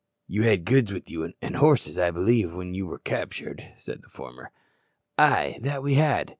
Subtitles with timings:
[0.27, 4.09] "You had goods with you, and horses, I believe, when you were captured," said the
[4.09, 4.49] former.
[5.19, 6.29] "Ay, that we had.